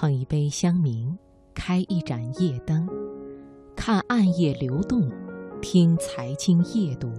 [0.00, 1.18] 捧一杯香茗，
[1.52, 2.88] 开一盏夜灯，
[3.74, 5.10] 看暗夜流动，
[5.60, 7.10] 听财经夜读。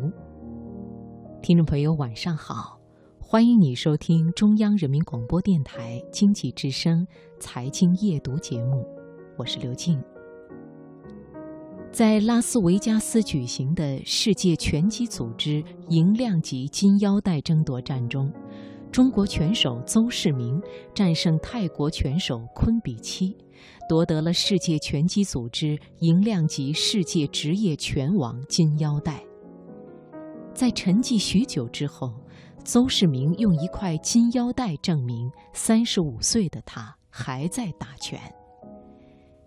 [1.42, 2.79] 听众朋友，晚上好，
[3.19, 7.05] 欢迎你收听中央人民广播电台经济之声
[7.37, 8.88] 财经夜读节目，
[9.36, 10.02] 我是刘静。
[11.91, 18.32] 在拉斯维加斯举行的世界拳击组织银量级金腰带争夺战中。
[18.92, 20.62] 中国拳手邹市明
[20.96, 23.36] 战胜泰国拳手昆比七，
[23.88, 29.23] 夺得了世界拳击组织银量级世界职业拳王金腰带。
[30.54, 32.12] 在沉寂许久之后，
[32.63, 38.20] 邹市明用一块金腰带证明，三十五岁的他还在打拳。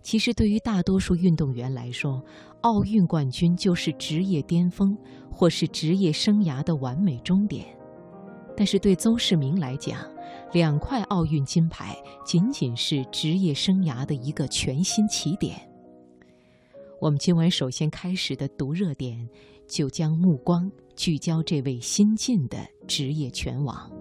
[0.01, 2.21] 其实，对于大多数运动员来说，
[2.61, 4.97] 奥运冠军就是职业巅峰，
[5.29, 7.65] 或是职业生涯的完美终点。
[8.55, 9.99] 但是对邹市明来讲，
[10.51, 15.55] 两块奥运金牌仅仅是职业生涯的一个全新起点。
[17.01, 19.27] 我们今晚首先开始的读热点，
[19.67, 23.91] 就将目光聚焦这位新晋的职业拳王。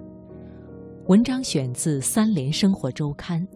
[1.07, 3.47] 文章选自《三联生活周刊》。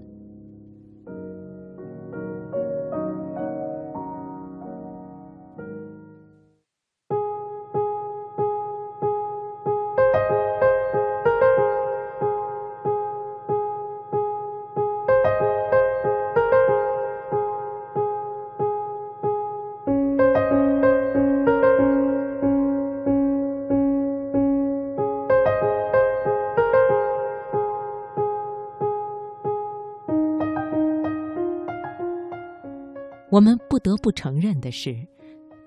[33.36, 34.96] 我们不得不承认的是，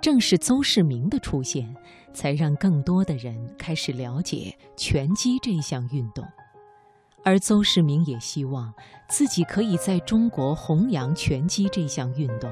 [0.02, 1.72] 正是邹市明的出现，
[2.12, 6.26] 才让更多的人开始了解拳击这项运动。
[7.24, 8.74] 而邹市明也希望
[9.08, 12.52] 自己可以在中国弘扬拳击这项运动，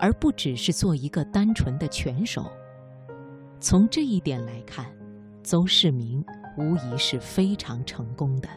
[0.00, 2.50] 而不只是做一个单纯的拳手。
[3.60, 4.84] 从这一点来看，
[5.44, 6.24] 邹市明
[6.58, 8.48] 无疑是非常成功的。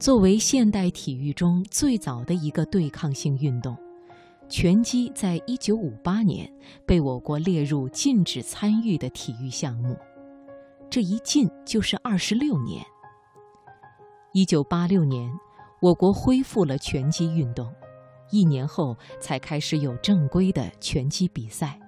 [0.00, 3.78] 作为现代体育中最早的一个对抗性运动。
[4.50, 6.52] 拳击在一九五八年
[6.84, 9.96] 被我国列入禁止参与的体育项目，
[10.90, 12.84] 这一禁就是二十六年。
[14.32, 15.32] 一九八六年，
[15.80, 17.72] 我国恢复了拳击运动，
[18.32, 21.78] 一年后才开始有正规的拳击比赛。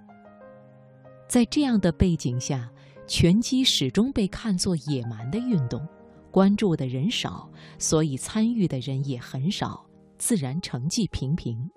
[1.28, 2.70] 在这样的背景下，
[3.08, 5.84] 拳击始终被看作野蛮的运动，
[6.30, 9.84] 关注的人少，所以参与的人也很少，
[10.16, 11.68] 自然成绩平平。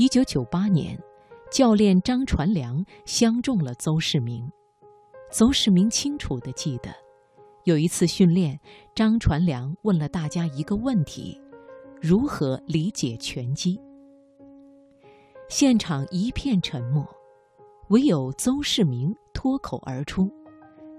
[0.00, 0.98] 一九九八年，
[1.52, 4.50] 教练张传良相中了邹市明。
[5.30, 6.88] 邹市明清楚地记得，
[7.64, 8.58] 有一次训练，
[8.94, 11.38] 张传良问了大家一个问题：
[12.00, 13.78] 如何理解拳击？
[15.50, 17.06] 现场一片沉默，
[17.90, 20.30] 唯有邹市明脱口而出：“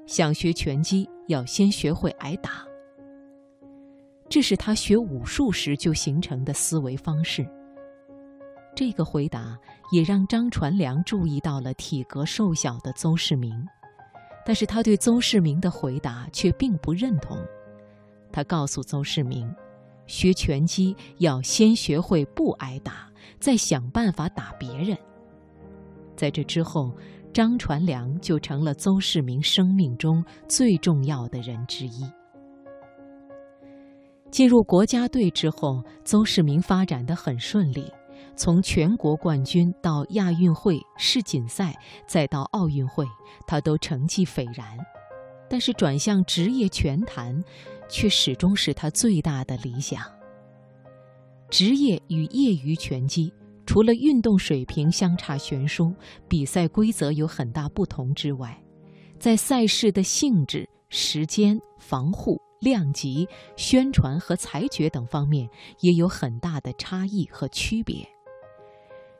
[0.05, 2.63] 想学拳击，要先学会挨打。”
[4.29, 7.43] 这是他学武术时就形成的思维方式。
[8.75, 9.57] 这个回答
[9.91, 13.53] 也让张传良注意到了体格瘦小的邹市明，
[14.45, 17.37] 但是他对邹市明的回答却并不认同。
[18.31, 19.53] 他告诉邹市明，
[20.07, 23.09] 学拳击要先学会不挨打，
[23.39, 24.97] 再想办法打别人。
[26.15, 26.91] 在这之后，
[27.33, 32.09] 张传良就成了邹市明生命中最重要的人之一。
[34.29, 37.91] 进入国家队之后，邹市明发展的很顺利。
[38.35, 41.75] 从全国冠军到亚运会、世锦赛，
[42.07, 43.05] 再到奥运会，
[43.45, 44.77] 他都成绩斐然。
[45.49, 47.43] 但是转向职业拳坛，
[47.89, 50.01] 却始终是他最大的理想。
[51.49, 53.31] 职业与业余拳击，
[53.65, 55.93] 除了运动水平相差悬殊、
[56.27, 58.57] 比赛规则有很大不同之外，
[59.19, 63.27] 在赛事的性质、时间、防护、量级、
[63.57, 65.49] 宣传和裁决等方面，
[65.81, 68.07] 也有很大的差异和区别。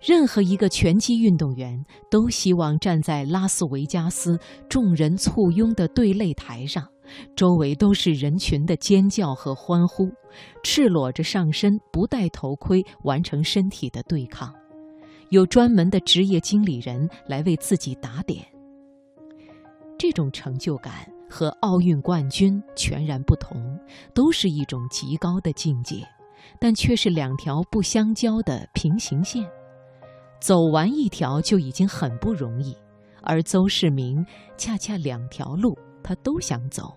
[0.01, 4.36] 任何一个拳击运动员都希望站在拉斯维加斯
[4.68, 6.88] 众人簇拥的对擂台上，
[7.36, 10.09] 周围都是人群的尖叫和欢呼，
[10.63, 14.51] 赤裸着上身，不戴头盔，完成身体的对抗。
[15.30, 18.44] 有专门的职业经理人来为自己打点。
[20.00, 23.80] 这种成就感和奥运冠军全然不同，
[24.15, 25.97] 都是一种极高的境界，
[26.59, 29.47] 但却是两条不相交的平行线。
[30.42, 32.76] 走完一条就已经很不容易，
[33.22, 34.26] 而邹市明
[34.58, 36.92] 恰恰两条路他都想走。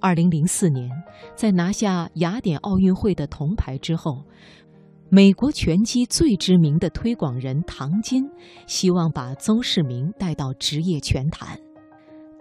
[0.00, 0.90] 二零零四年，
[1.34, 4.22] 在拿下雅典奥运会的铜牌之后，
[5.08, 8.30] 美国拳击最知名的推广人唐金
[8.66, 11.58] 希望把邹市明带到职业拳坛。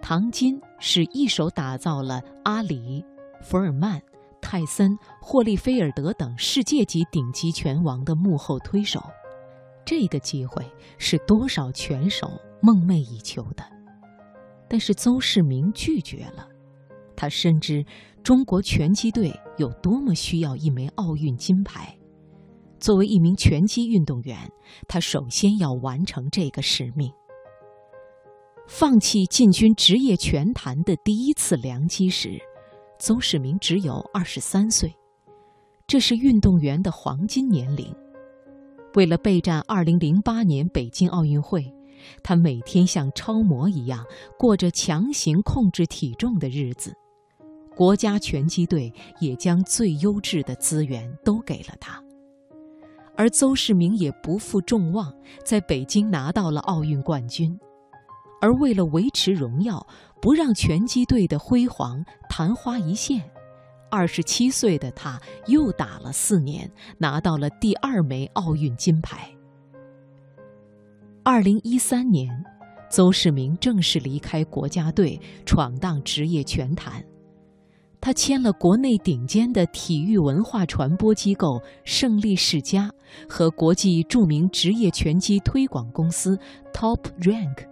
[0.02, 3.02] 唐金是一手打造了阿里、
[3.42, 4.02] 福尔曼、
[4.42, 9.02] 泰森、霍利菲尔德等世界级顶级拳王的幕后推手。
[9.86, 10.66] 这个机会
[10.98, 12.28] 是多少拳手
[12.62, 13.64] 梦寐以求的，
[14.70, 16.48] 但是邹市明拒绝了。
[17.16, 17.86] 他深知
[18.24, 21.96] 中国拳击队有多么需要一枚奥运金牌。
[22.80, 24.38] 作为一名拳击运动员，
[24.88, 27.12] 他首先要完成这个使命。
[28.68, 32.40] 放弃进军职业拳坛的第一次良机时，
[33.00, 34.94] 邹市明只有二十三岁，
[35.86, 37.94] 这是运动员的黄金年龄。
[38.96, 41.74] 为了备战二零零八年北京奥运会，
[42.22, 44.06] 他每天像超模一样
[44.38, 46.94] 过着强行控制体重的日子。
[47.76, 52.00] 国家拳击队也将最优质的资源都给了他，
[53.16, 55.12] 而邹市明也不负众望，
[55.44, 57.60] 在北京拿到了奥运冠军。
[58.42, 59.88] 而为了维持荣耀，
[60.22, 63.24] 不让拳击队的辉煌昙花一现，
[63.94, 66.68] 二十七岁的他又打了四年，
[66.98, 69.32] 拿到了第二枚奥运金牌。
[71.22, 72.44] 二零一三年，
[72.90, 77.06] 邹市明正式离开国家队，闯荡职业拳坛。
[78.02, 82.90] 他签了国内顶尖的体育文化传播机构胜利世家
[83.30, 86.36] 和国际著名职业拳击推广公司
[86.74, 87.68] Top Rank。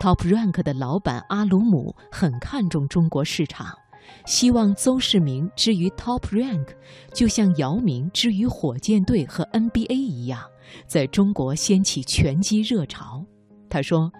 [0.00, 3.78] Top Rank 的老板阿鲁姆很看重中国市场，
[4.26, 6.68] 希望邹市明之于 Top Rank，
[7.12, 10.40] 就像姚明之于火箭队和 NBA 一样，
[10.86, 13.24] 在中国掀起拳击热潮。
[13.68, 14.10] 他说。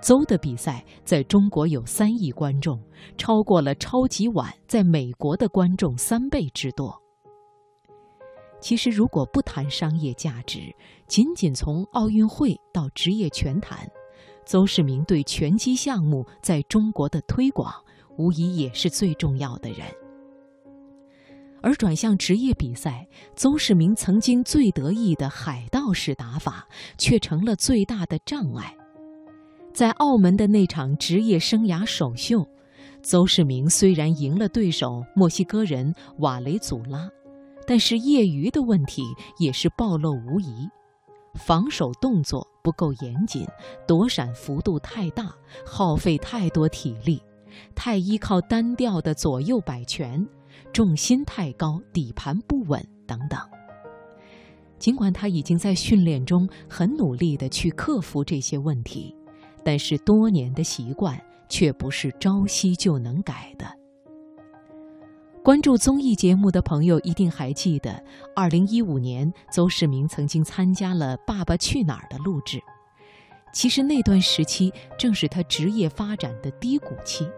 [0.00, 2.80] 邹的比赛在中国有三亿观众，
[3.16, 6.96] 超过了超级碗在美国的观众三倍之多。
[8.60, 10.72] 其实，如果不谈商业价值，
[11.08, 13.90] 仅仅从奥运会到职业拳坛，
[14.46, 17.74] 邹市明对拳击项目在中国的推广，
[18.18, 19.86] 无疑也是最重要的人。
[21.60, 26.68] 而转向职业比赛，邹市明曾经最得意的海盗式打法，
[26.98, 28.76] 却成了最大的障碍。
[29.72, 32.46] 在澳门的那场职业生涯首秀，
[33.02, 37.10] 邹市明虽然赢了对手墨西哥人瓦雷祖拉，
[37.66, 39.02] 但是业余的问题
[39.38, 40.68] 也是暴露无遗。
[41.34, 43.46] 防守动作不够严谨，
[43.86, 45.32] 躲闪幅度太大，
[45.66, 47.22] 耗费太多体力，
[47.74, 50.26] 太依靠单调的左右摆拳，
[50.72, 53.38] 重心太高，底盘不稳等等。
[54.78, 59.14] 尽管他已经在训练中很努力地去克服这些问题。
[59.64, 63.66] 但是多年的习惯却不是朝夕就能改的。
[65.42, 68.02] 关注综艺节目的朋友一定还记得，
[68.34, 72.58] 二零一五年邹市明曾经参加了《爸爸去哪儿》的录制。
[73.52, 77.28] 其实那段时期正是他职业发展的低谷期，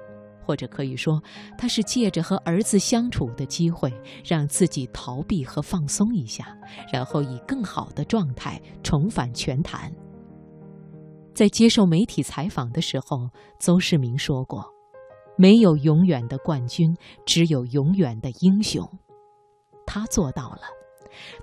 [0.50, 1.22] 或者可以说，
[1.56, 3.88] 他是借着和儿子相处的机会，
[4.24, 6.58] 让自己逃避和放松一下，
[6.92, 9.94] 然后以更好的状态重返拳坛。
[11.32, 13.30] 在接受媒体采访的时候，
[13.60, 14.66] 邹市明说过
[15.38, 16.92] ：“没有永远的冠军，
[17.24, 18.84] 只有永远的英雄。”
[19.86, 20.62] 他做到了，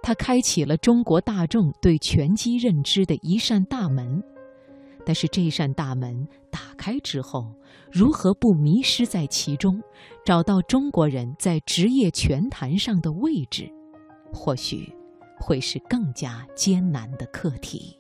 [0.04, 4.22] 他开启了中国大众对拳击认知的一扇大门。
[5.08, 7.50] 但是这扇大门打开之后，
[7.90, 9.82] 如何不迷失在其中，
[10.26, 13.72] 找到中国人在职业拳坛上的位置，
[14.34, 14.94] 或许
[15.40, 17.98] 会是更加艰难的课题。